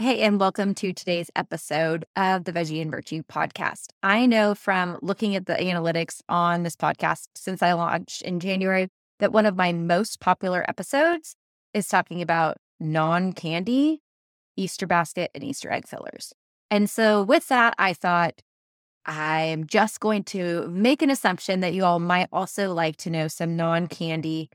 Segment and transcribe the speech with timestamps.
[0.00, 3.86] Hey, and welcome to today's episode of the Veggies and Virtue podcast.
[4.00, 8.90] I know from looking at the analytics on this podcast since I launched in January
[9.18, 11.34] that one of my most popular episodes
[11.74, 13.98] is talking about non candy
[14.56, 16.32] Easter basket and Easter egg fillers.
[16.70, 18.40] And so, with that, I thought
[19.04, 23.26] I'm just going to make an assumption that you all might also like to know
[23.26, 24.48] some non candy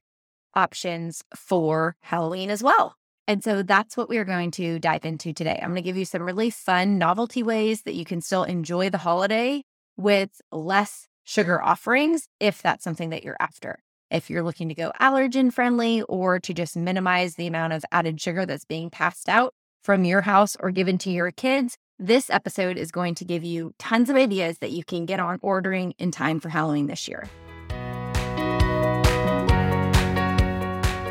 [0.55, 2.95] options for Halloween as well.
[3.27, 5.57] And so that's what we're going to dive into today.
[5.61, 8.89] I'm going to give you some really fun novelty ways that you can still enjoy
[8.89, 9.63] the holiday
[9.95, 13.79] with less sugar offerings if that's something that you're after.
[14.11, 18.19] If you're looking to go allergen friendly or to just minimize the amount of added
[18.19, 19.53] sugar that's being passed out
[19.83, 23.73] from your house or given to your kids, this episode is going to give you
[23.79, 27.23] tons of ideas that you can get on ordering in time for Halloween this year.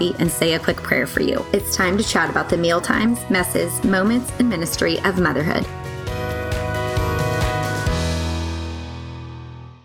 [0.00, 1.44] coffee and say a quick prayer for you.
[1.52, 5.66] It's time to chat about the meal times, messes, moments, and ministry of motherhood.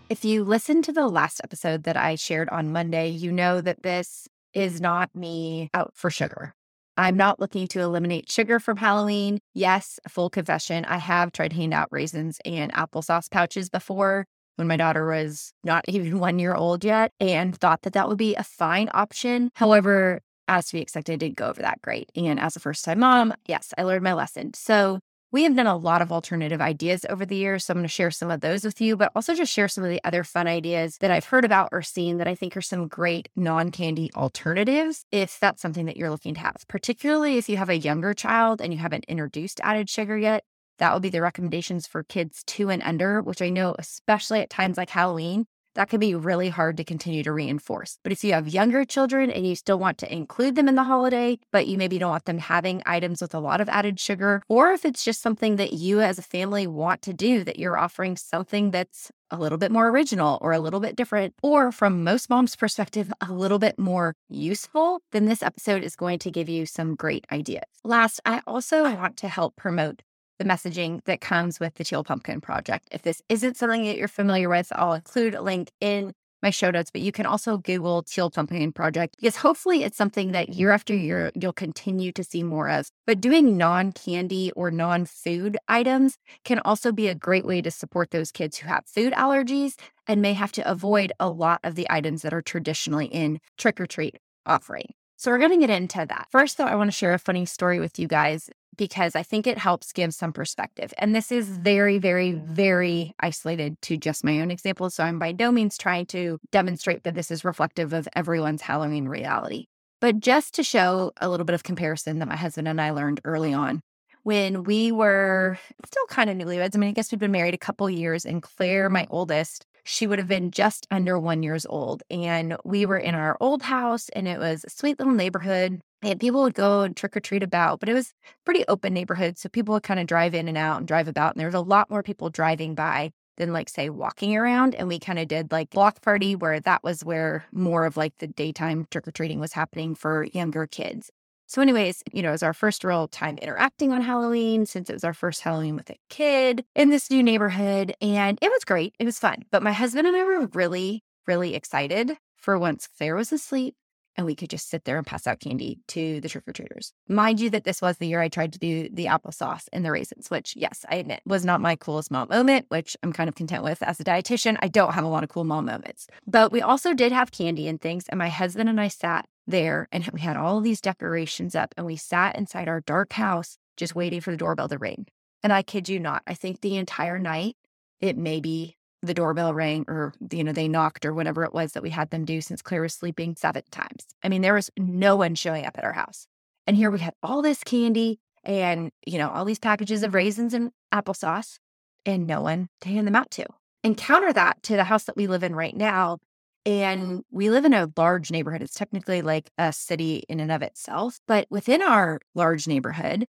[0.08, 3.82] If you listened to the last episode that I shared on Monday, you know that
[3.82, 6.54] this is not me out for sugar.
[6.96, 9.40] I'm not looking to eliminate sugar from Halloween.
[9.52, 14.24] Yes, full confession, I have tried hand out raisins and applesauce pouches before
[14.56, 18.18] when my daughter was not even one year old yet and thought that that would
[18.18, 19.50] be a fine option.
[19.54, 22.10] However, as to be expected, it didn't go over that great.
[22.14, 24.54] And as a first time mom, yes, I learned my lesson.
[24.54, 25.00] So
[25.32, 27.64] we have done a lot of alternative ideas over the years.
[27.64, 29.84] So I'm going to share some of those with you, but also just share some
[29.84, 32.62] of the other fun ideas that I've heard about or seen that I think are
[32.62, 37.48] some great non candy alternatives if that's something that you're looking to have, particularly if
[37.48, 40.44] you have a younger child and you haven't introduced added sugar yet.
[40.78, 44.50] That will be the recommendations for kids two and under, which I know, especially at
[44.50, 47.98] times like Halloween, that can be really hard to continue to reinforce.
[48.02, 50.84] But if you have younger children and you still want to include them in the
[50.84, 54.42] holiday, but you maybe don't want them having items with a lot of added sugar,
[54.48, 57.78] or if it's just something that you as a family want to do, that you're
[57.78, 62.02] offering something that's a little bit more original or a little bit different, or from
[62.02, 66.48] most moms' perspective, a little bit more useful, then this episode is going to give
[66.48, 67.64] you some great ideas.
[67.84, 70.02] Last, I also want to help promote
[70.38, 72.88] the messaging that comes with the Teal Pumpkin Project.
[72.90, 76.70] If this isn't something that you're familiar with, I'll include a link in my show
[76.70, 80.70] notes, but you can also Google Teal Pumpkin Project because hopefully it's something that year
[80.70, 82.88] after year you'll continue to see more of.
[83.06, 87.70] But doing non candy or non food items can also be a great way to
[87.70, 89.74] support those kids who have food allergies
[90.06, 93.80] and may have to avoid a lot of the items that are traditionally in trick
[93.80, 94.94] or treat offering.
[95.16, 96.28] So we're going to get into that.
[96.30, 99.46] First, though, I want to share a funny story with you guys because I think
[99.46, 100.92] it helps give some perspective.
[100.98, 104.90] And this is very, very, very isolated to just my own example.
[104.90, 109.08] So I'm by no means trying to demonstrate that this is reflective of everyone's Halloween
[109.08, 109.66] reality.
[110.00, 113.20] But just to show a little bit of comparison that my husband and I learned
[113.24, 113.80] early on
[114.26, 115.56] when we were
[115.86, 116.74] still kind of newlyweds.
[116.74, 120.08] I mean, I guess we'd been married a couple years, and Claire, my oldest, she
[120.08, 122.02] would have been just under one years old.
[122.10, 126.20] And we were in our old house, and it was a sweet little neighborhood and
[126.20, 128.12] people would go and trick or treat about, but it was
[128.44, 129.38] pretty open neighborhood.
[129.38, 131.34] So people would kind of drive in and out and drive about.
[131.34, 134.74] And there was a lot more people driving by than like say walking around.
[134.74, 138.14] And we kind of did like block party where that was where more of like
[138.18, 141.10] the daytime trick or treating was happening for younger kids.
[141.48, 144.94] So, anyways, you know, it was our first real time interacting on Halloween since it
[144.94, 147.94] was our first Halloween with a kid in this new neighborhood.
[148.02, 148.94] And it was great.
[148.98, 149.44] It was fun.
[149.52, 153.76] But my husband and I were really, really excited for once Claire was asleep
[154.16, 156.92] and we could just sit there and pass out candy to the trick or treaters.
[157.08, 159.90] Mind you, that this was the year I tried to do the applesauce and the
[159.90, 163.34] raisins, which, yes, I admit was not my coolest mom moment, which I'm kind of
[163.34, 163.82] content with.
[163.82, 166.06] As a dietitian, I don't have a lot of cool mom moments.
[166.26, 168.06] But we also did have candy and things.
[168.08, 171.86] And my husband and I sat there and we had all these decorations up and
[171.86, 175.06] we sat inside our dark house just waiting for the doorbell to ring.
[175.42, 177.56] And I kid you not, I think the entire night,
[178.00, 178.76] it maybe
[179.06, 182.10] the doorbell rang or you know they knocked or whatever it was that we had
[182.10, 184.06] them do since claire was sleeping seven times.
[184.22, 186.26] I mean there was no one showing up at our house.
[186.66, 190.54] And here we had all this candy and you know all these packages of raisins
[190.54, 191.58] and applesauce
[192.04, 193.46] and no one to hand them out to.
[193.82, 196.18] And counter that to the house that we live in right now
[196.64, 198.62] and we live in a large neighborhood.
[198.62, 203.26] It's technically like a city in and of itself but within our large neighborhood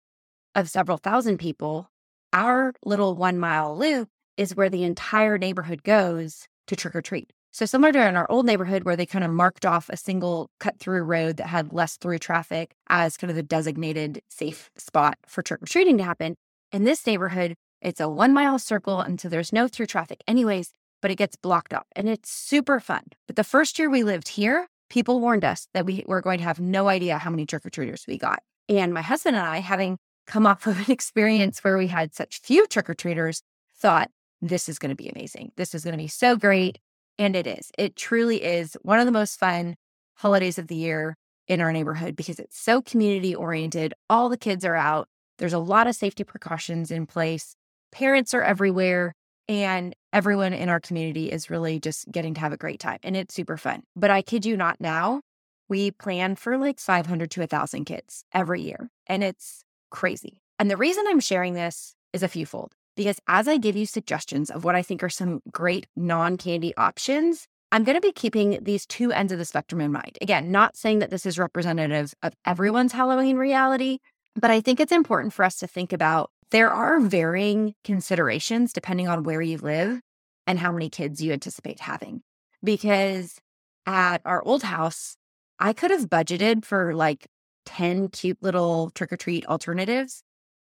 [0.55, 1.91] of several thousand people,
[2.33, 7.33] our little one mile loop is where the entire neighborhood goes to trick or treat.
[7.53, 10.51] So, similar to in our old neighborhood where they kind of marked off a single
[10.61, 15.17] cut through road that had less through traffic as kind of the designated safe spot
[15.27, 16.35] for trick or treating to happen,
[16.73, 19.01] in this neighborhood, it's a one mile circle.
[19.01, 22.81] And so there's no through traffic, anyways, but it gets blocked up and it's super
[22.81, 23.05] fun.
[23.27, 26.45] But the first year we lived here, people warned us that we were going to
[26.45, 28.43] have no idea how many trick or treaters we got.
[28.69, 32.41] And my husband and I, having come off of an experience where we had such
[32.41, 33.43] few trick or treaters,
[33.79, 34.11] thought
[34.41, 35.53] this is going to be amazing.
[35.57, 36.79] This is going to be so great.
[37.19, 37.71] And it is.
[37.79, 39.77] It truly is one of the most fun
[40.17, 41.17] holidays of the year
[41.49, 43.95] in our neighborhood because it's so community oriented.
[44.11, 45.09] All the kids are out.
[45.39, 47.55] There's a lot of safety precautions in place.
[47.93, 49.15] Parents are everywhere.
[49.49, 52.99] And everyone in our community is really just getting to have a great time.
[53.05, 53.83] And it's super fun.
[53.95, 55.21] But I kid you not now,
[55.69, 58.91] we plan for like 500 to 1,000 kids every year.
[59.07, 60.41] And it's crazy.
[60.59, 63.87] And the reason I'm sharing this is a few fold because as I give you
[63.87, 68.13] suggestions of what I think are some great non candy options, I'm going to be
[68.13, 70.19] keeping these two ends of the spectrum in mind.
[70.21, 73.99] Again, not saying that this is representative of everyone's Halloween reality,
[74.35, 79.09] but I think it's important for us to think about there are varying considerations depending
[79.09, 80.01] on where you live
[80.47, 82.23] and how many kids you anticipate having.
[82.63, 83.39] Because
[83.85, 85.17] at our old house,
[85.59, 87.27] I could have budgeted for like
[87.67, 90.23] 10 cute little trick or treat alternatives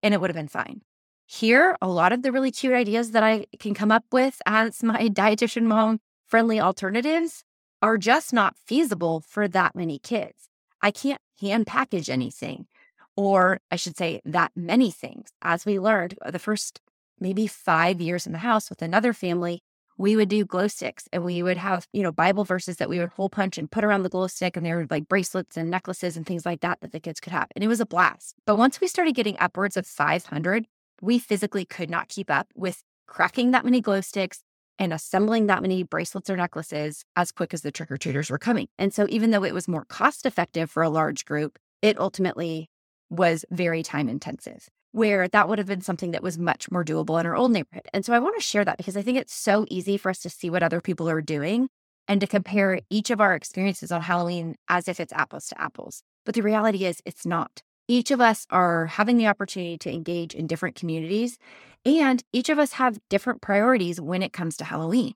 [0.01, 0.81] and it would have been fine.
[1.27, 4.83] Here, a lot of the really cute ideas that I can come up with as
[4.83, 7.43] my dietitian mom friendly alternatives
[7.81, 10.49] are just not feasible for that many kids.
[10.81, 12.67] I can't hand package anything,
[13.15, 15.29] or I should say, that many things.
[15.41, 16.79] As we learned uh, the first
[17.19, 19.63] maybe five years in the house with another family,
[19.97, 22.99] we would do glow sticks and we would have, you know, Bible verses that we
[22.99, 24.57] would hole punch and put around the glow stick.
[24.57, 27.31] And there were like bracelets and necklaces and things like that that the kids could
[27.31, 27.47] have.
[27.55, 28.35] And it was a blast.
[28.45, 30.67] But once we started getting upwards of 500,
[31.01, 34.41] we physically could not keep up with cracking that many glow sticks
[34.77, 38.37] and assembling that many bracelets or necklaces as quick as the trick or treaters were
[38.37, 38.67] coming.
[38.77, 42.69] And so, even though it was more cost effective for a large group, it ultimately
[43.09, 47.19] was very time intensive, where that would have been something that was much more doable
[47.19, 47.87] in our old neighborhood.
[47.93, 50.19] And so, I want to share that because I think it's so easy for us
[50.19, 51.69] to see what other people are doing
[52.07, 56.03] and to compare each of our experiences on Halloween as if it's apples to apples.
[56.25, 60.33] But the reality is, it's not each of us are having the opportunity to engage
[60.33, 61.37] in different communities,
[61.85, 65.13] and each of us have different priorities when it comes to Halloween.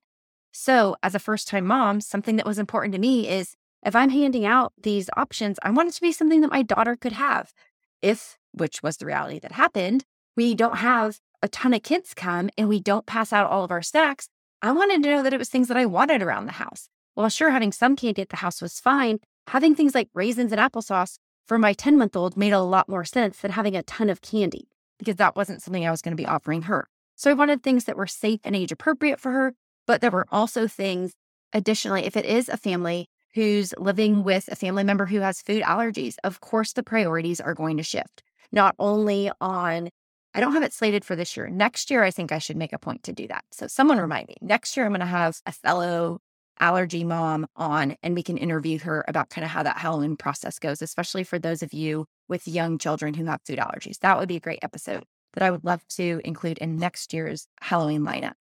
[0.51, 3.55] So, as a first time mom, something that was important to me is
[3.85, 6.95] if I'm handing out these options, I want it to be something that my daughter
[6.95, 7.53] could have.
[8.01, 10.05] If, which was the reality that happened,
[10.35, 13.71] we don't have a ton of kids come and we don't pass out all of
[13.71, 14.27] our snacks,
[14.61, 16.89] I wanted to know that it was things that I wanted around the house.
[17.15, 19.19] Well, sure, having some candy at the house was fine.
[19.47, 21.17] Having things like raisins and applesauce
[21.49, 24.21] for my 10 month old made a lot more sense than having a ton of
[24.21, 24.69] candy
[24.99, 26.87] because that wasn't something I was going to be offering her.
[27.15, 29.55] So I wanted things that were safe and age appropriate for her,
[29.87, 31.13] but there were also things,
[31.51, 35.63] additionally, if it is a family who's living with a family member who has food
[35.63, 38.21] allergies, of course the priorities are going to shift.
[38.51, 39.89] Not only on,
[40.35, 41.49] I don't have it slated for this year.
[41.49, 43.43] Next year, I think I should make a point to do that.
[43.51, 44.35] So someone remind me.
[44.39, 46.19] Next year, I'm going to have a fellow
[46.59, 50.59] allergy mom on and we can interview her about kind of how that Halloween process
[50.59, 53.99] goes, especially for those of you with young children who have food allergies.
[53.99, 55.03] That would be a great episode
[55.33, 58.33] that I would love to include in next year's Halloween lineup.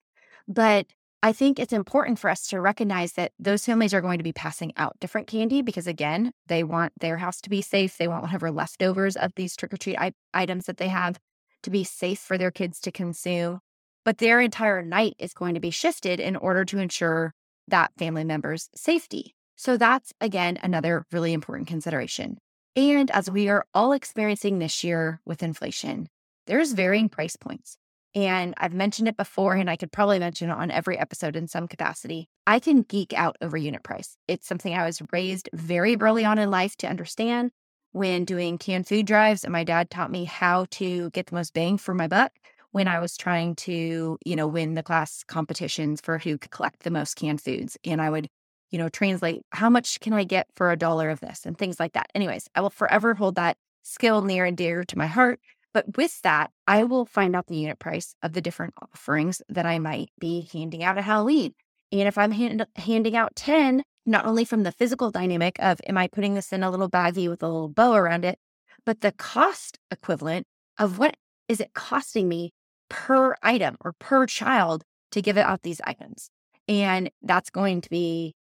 [0.47, 0.87] But
[1.23, 4.33] I think it's important for us to recognize that those families are going to be
[4.33, 7.99] passing out different candy because, again, they want their house to be safe.
[7.99, 11.19] They want whatever leftovers of these trick or treat I- items that they have
[11.65, 13.59] to be safe for their kids to consume.
[14.05, 17.35] But their entire night is going to be shifted in order to ensure
[17.71, 19.35] that family member's safety.
[19.57, 22.39] So that's again another really important consideration.
[22.77, 26.09] And as we are all experiencing this year with inflation,
[26.47, 27.77] there's varying price points.
[28.15, 31.47] And I've mentioned it before, and I could probably mention it on every episode in
[31.47, 32.29] some capacity.
[32.47, 34.17] I can geek out over unit price.
[34.27, 37.51] It's something I was raised very early on in life to understand
[37.93, 39.45] when doing canned food drives.
[39.45, 42.33] And my dad taught me how to get the most bang for my buck
[42.73, 46.83] when I was trying to, you know, win the class competitions for who could collect
[46.83, 47.77] the most canned foods.
[47.85, 48.29] And I would,
[48.71, 51.81] you know, translate how much can I get for a dollar of this and things
[51.81, 52.09] like that.
[52.15, 55.41] Anyways, I will forever hold that skill near and dear to my heart.
[55.73, 59.67] But with that, I will find out the unit price of the different offerings that
[59.67, 61.55] I might be handing out at Halloween.
[61.93, 65.99] And if I'm hand- handing out 10, not only from the physical dynamic of am
[65.99, 68.39] I putting this in a little baggie with a little bow around it,
[68.85, 70.47] but the cost equivalent
[70.79, 71.17] of what
[71.49, 72.53] is it costing me
[72.89, 76.31] per item or per child to give out these items.
[76.69, 78.35] And that's going to be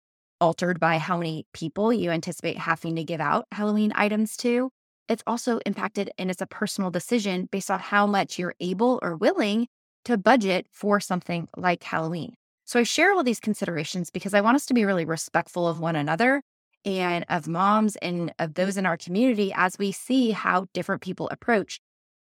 [0.40, 4.70] altered by how many people you anticipate having to give out Halloween items to.
[5.08, 9.16] it's also impacted and it's a personal decision based on how much you're able or
[9.16, 9.66] willing
[10.04, 12.34] to budget for something like Halloween.
[12.64, 15.80] So I share all these considerations because I want us to be really respectful of
[15.80, 16.42] one another
[16.84, 21.28] and of moms and of those in our community as we see how different people
[21.30, 21.80] approach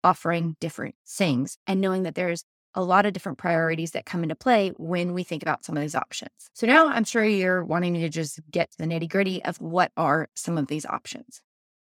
[0.04, 4.34] offering different things and knowing that there's a lot of different priorities that come into
[4.34, 6.30] play when we think about some of these options.
[6.52, 9.90] So now I'm sure you're wanting to just get to the nitty gritty of what
[9.96, 11.40] are some of these options.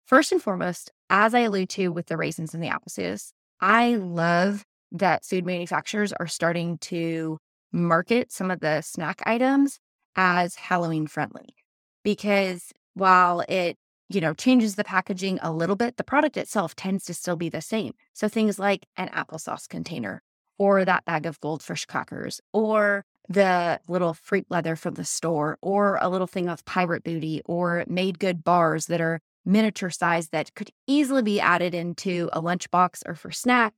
[0.04, 3.95] First and foremost, as I allude to with the raisins and the apple sauce, I
[3.95, 7.38] love that food manufacturers are starting to
[7.73, 9.78] market some of the snack items
[10.16, 11.54] as Halloween friendly
[12.02, 13.78] because while it
[14.14, 17.49] you know changes the packaging a little bit the product itself tends to still be
[17.49, 17.95] the same.
[18.12, 20.23] So things like an applesauce container
[20.59, 25.99] or that bag of goldfish crackers or the little fruit leather from the store or
[26.00, 30.54] a little thing of pirate booty or Made Good bars that are miniature size that
[30.54, 33.75] could easily be added into a lunchbox or for snack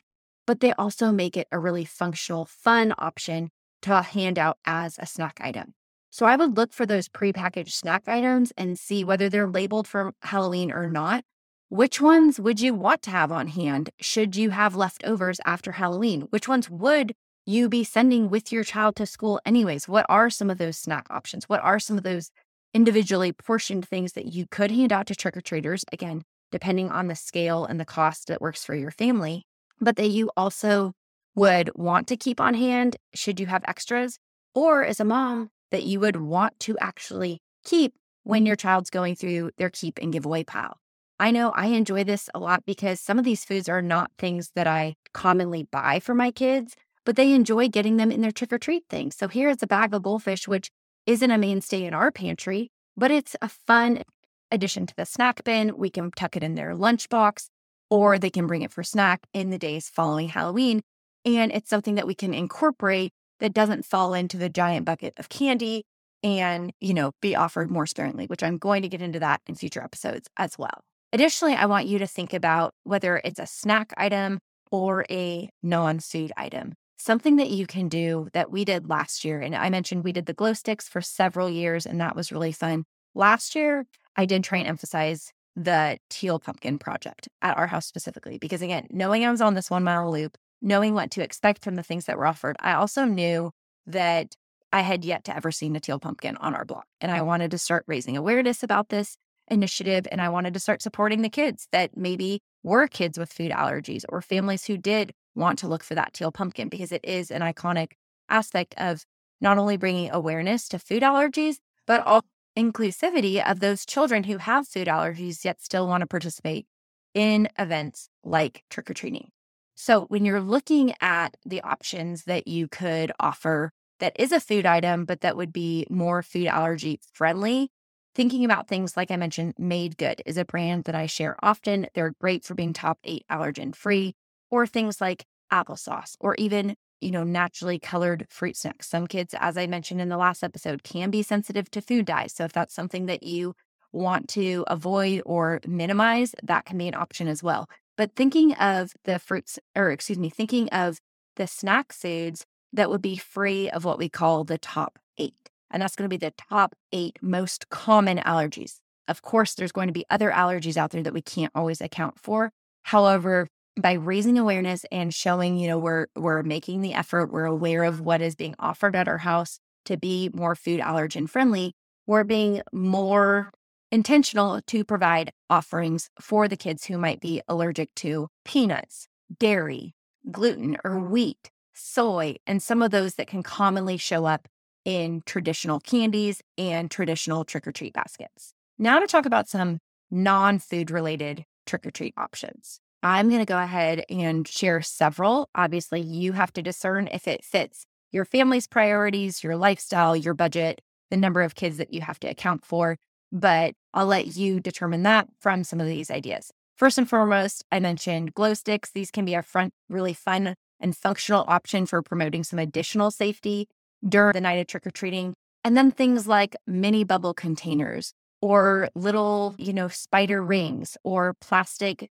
[0.46, 3.50] but they also make it a really functional fun option
[3.82, 5.74] to hand out as a snack item
[6.14, 10.12] so I would look for those prepackaged snack items and see whether they're labeled for
[10.22, 11.24] Halloween or not.
[11.70, 16.28] Which ones would you want to have on hand should you have leftovers after Halloween?
[16.30, 17.14] Which ones would
[17.46, 19.88] you be sending with your child to school, anyways?
[19.88, 21.48] What are some of those snack options?
[21.48, 22.30] What are some of those
[22.72, 25.84] individually portioned things that you could hand out to trick or treaters?
[25.92, 29.48] Again, depending on the scale and the cost that works for your family,
[29.80, 30.92] but that you also
[31.34, 34.20] would want to keep on hand should you have extras.
[34.54, 38.46] Or as a mom, that you would want to actually keep when mm-hmm.
[38.46, 40.78] your child's going through their keep and giveaway pile.
[41.18, 44.52] I know I enjoy this a lot because some of these foods are not things
[44.54, 48.52] that I commonly buy for my kids, but they enjoy getting them in their trick
[48.52, 49.16] or treat things.
[49.16, 50.70] So here is a bag of goldfish, which
[51.06, 54.04] isn't a mainstay in our pantry, but it's a fun
[54.52, 55.76] addition to the snack bin.
[55.76, 57.48] We can tuck it in their lunchbox
[57.90, 60.82] or they can bring it for snack in the days following Halloween.
[61.24, 63.12] And it's something that we can incorporate
[63.44, 65.84] that doesn't fall into the giant bucket of candy
[66.22, 69.54] and, you know, be offered more sparingly, which I'm going to get into that in
[69.54, 70.80] future episodes as well.
[71.12, 74.38] Additionally, I want you to think about whether it's a snack item
[74.70, 76.72] or a non food item.
[76.96, 79.40] Something that you can do that we did last year.
[79.40, 82.52] And I mentioned we did the glow sticks for several years, and that was really
[82.52, 82.84] fun.
[83.14, 83.84] Last year,
[84.16, 88.86] I did try and emphasize the teal pumpkin project at our house specifically, because again,
[88.88, 92.06] knowing I was on this one mile loop, knowing what to expect from the things
[92.06, 93.50] that were offered, I also knew
[93.86, 94.34] that
[94.72, 96.86] I had yet to ever seen a teal pumpkin on our block.
[97.00, 99.16] And I wanted to start raising awareness about this
[99.48, 100.06] initiative.
[100.10, 104.04] And I wanted to start supporting the kids that maybe were kids with food allergies
[104.08, 107.42] or families who did want to look for that teal pumpkin because it is an
[107.42, 107.92] iconic
[108.28, 109.04] aspect of
[109.40, 111.56] not only bringing awareness to food allergies,
[111.86, 116.66] but also inclusivity of those children who have food allergies yet still want to participate
[117.14, 119.30] in events like trick or treating.
[119.74, 124.66] So, when you're looking at the options that you could offer that is a food
[124.66, 127.70] item, but that would be more food allergy friendly,
[128.14, 131.86] thinking about things like I mentioned, Made Good is a brand that I share often.
[131.94, 134.14] They're great for being top eight allergen free,
[134.50, 138.88] or things like applesauce, or even you know, naturally colored fruit snacks.
[138.88, 142.32] Some kids, as I mentioned in the last episode, can be sensitive to food dyes.
[142.32, 143.54] So if that's something that you
[143.92, 147.68] want to avoid or minimize, that can be an option as well.
[147.96, 150.98] But thinking of the fruits, or excuse me, thinking of
[151.36, 155.50] the snack foods that would be free of what we call the top eight.
[155.70, 158.76] And that's going to be the top eight most common allergies.
[159.06, 162.18] Of course, there's going to be other allergies out there that we can't always account
[162.18, 162.50] for.
[162.84, 163.48] However,
[163.80, 168.00] by raising awareness and showing, you know, we're we're making the effort, we're aware of
[168.00, 171.72] what is being offered at our house to be more food allergen friendly,
[172.06, 173.50] we're being more
[173.94, 179.06] intentional to provide offerings for the kids who might be allergic to peanuts,
[179.38, 179.94] dairy,
[180.32, 184.48] gluten, or wheat, soy, and some of those that can commonly show up
[184.84, 188.52] in traditional candies and traditional trick or treat baskets.
[188.78, 189.78] Now, to talk about some
[190.10, 192.80] non food related trick or treat options.
[193.04, 195.48] I'm going to go ahead and share several.
[195.54, 200.80] Obviously, you have to discern if it fits your family's priorities, your lifestyle, your budget,
[201.10, 202.98] the number of kids that you have to account for
[203.34, 206.52] but I'll let you determine that from some of these ideas.
[206.76, 208.90] First and foremost, I mentioned glow sticks.
[208.90, 213.68] These can be a front, really fun and functional option for promoting some additional safety
[214.08, 215.34] during the night of trick or treating.
[215.64, 222.10] And then things like mini bubble containers or little, you know, spider rings or plastic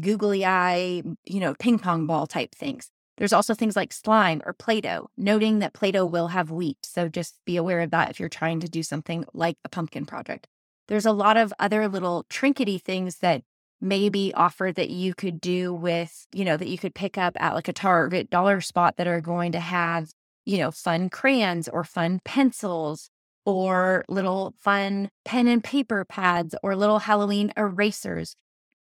[0.00, 2.88] googly eye, you know, ping pong ball type things.
[3.18, 6.78] There's also things like slime or Play Doh, noting that Play Doh will have wheat.
[6.82, 10.06] So just be aware of that if you're trying to do something like a pumpkin
[10.06, 10.48] project.
[10.92, 13.40] There's a lot of other little trinkety things that
[13.80, 17.54] maybe offered that you could do with, you know, that you could pick up at
[17.54, 20.10] like a Target dollar spot that are going to have,
[20.44, 23.08] you know, fun crayons or fun pencils
[23.46, 28.36] or little fun pen and paper pads or little Halloween erasers.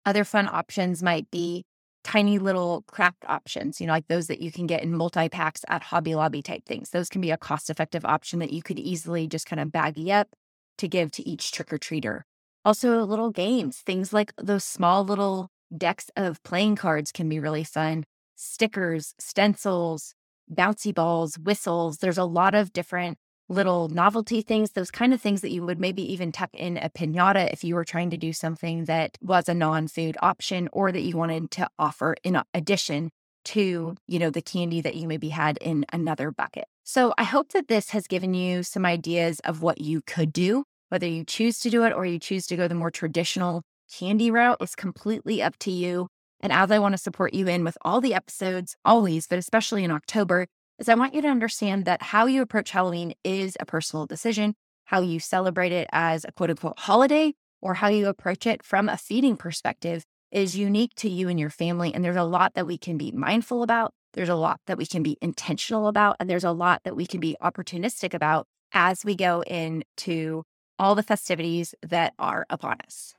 [0.05, 1.65] Other fun options might be
[2.05, 5.65] tiny little craft options, you know, like those that you can get in multi packs
[5.67, 6.91] at Hobby Lobby type things.
[6.91, 10.09] Those can be a cost effective option that you could easily just kind of baggy
[10.09, 10.29] up
[10.77, 12.21] to give to each trick or treater.
[12.65, 17.63] Also, little games, things like those small little decks of playing cards can be really
[17.63, 18.03] fun.
[18.35, 20.13] Stickers, stencils,
[20.53, 21.97] bouncy balls, whistles.
[21.97, 23.17] There's a lot of different
[23.49, 26.89] little novelty things, those kind of things that you would maybe even tuck in a
[26.89, 31.01] pinata if you were trying to do something that was a non-food option or that
[31.01, 33.09] you wanted to offer in addition
[33.47, 36.65] to, you know, the candy that you maybe had in another bucket.
[36.83, 40.63] So I hope that this has given you some ideas of what you could do
[40.89, 43.63] whether you choose to do it or you choose to go the more traditional
[43.93, 46.07] candy route is completely up to you.
[46.39, 49.83] And as I want to support you in with all the episodes, always, but especially
[49.83, 50.47] in October,
[50.79, 54.53] is I want you to understand that how you approach Halloween is a personal decision.
[54.85, 58.87] How you celebrate it as a quote unquote holiday or how you approach it from
[58.87, 61.93] a feeding perspective is unique to you and your family.
[61.93, 63.93] And there's a lot that we can be mindful about.
[64.13, 66.15] There's a lot that we can be intentional about.
[66.19, 70.43] And there's a lot that we can be opportunistic about as we go into
[70.79, 73.13] all the festivities that are upon us.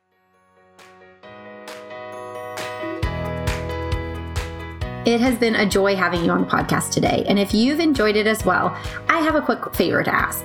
[5.07, 7.25] It has been a joy having you on the podcast today.
[7.27, 8.77] And if you've enjoyed it as well,
[9.09, 10.45] I have a quick favor to ask.